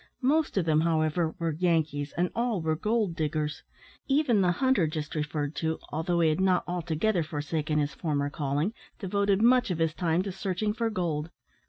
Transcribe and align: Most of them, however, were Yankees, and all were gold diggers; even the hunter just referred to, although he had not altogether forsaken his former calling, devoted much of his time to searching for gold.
Most 0.23 0.57
of 0.57 0.65
them, 0.65 0.81
however, 0.81 1.35
were 1.37 1.51
Yankees, 1.51 2.11
and 2.17 2.31
all 2.35 2.59
were 2.59 2.75
gold 2.75 3.15
diggers; 3.15 3.61
even 4.07 4.41
the 4.41 4.53
hunter 4.53 4.87
just 4.87 5.13
referred 5.13 5.53
to, 5.57 5.77
although 5.91 6.21
he 6.21 6.29
had 6.29 6.41
not 6.41 6.63
altogether 6.67 7.21
forsaken 7.21 7.77
his 7.77 7.93
former 7.93 8.31
calling, 8.31 8.73
devoted 8.97 9.43
much 9.43 9.69
of 9.69 9.77
his 9.77 9.93
time 9.93 10.23
to 10.23 10.31
searching 10.31 10.73
for 10.73 10.89
gold. 10.89 11.29